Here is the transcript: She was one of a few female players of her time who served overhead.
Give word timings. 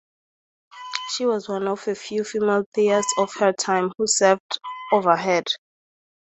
She 1.13 1.27
was 1.27 1.47
one 1.47 1.67
of 1.67 1.87
a 1.87 1.93
few 1.93 2.23
female 2.23 2.63
players 2.73 3.05
of 3.19 3.31
her 3.35 3.53
time 3.53 3.91
who 3.99 4.07
served 4.07 4.57
overhead. 4.91 5.45